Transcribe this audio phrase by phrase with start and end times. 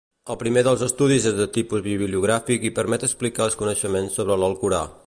[0.33, 4.87] El primer dels estudis és de tipus bibliogràfic i permet ampliar els coneixements sobre l'Alcorà.